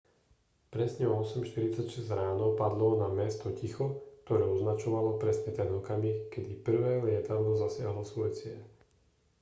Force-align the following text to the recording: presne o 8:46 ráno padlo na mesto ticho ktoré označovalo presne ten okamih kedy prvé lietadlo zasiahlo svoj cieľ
presne 0.73 1.05
o 1.11 1.15
8:46 1.21 2.09
ráno 2.21 2.45
padlo 2.61 2.89
na 2.97 3.05
mesto 3.19 3.45
ticho 3.59 3.87
ktoré 4.25 4.43
označovalo 4.55 5.09
presne 5.23 5.49
ten 5.59 5.69
okamih 5.79 6.17
kedy 6.33 6.53
prvé 6.67 6.93
lietadlo 7.07 7.51
zasiahlo 7.63 8.01
svoj 8.11 8.29
cieľ 8.39 8.61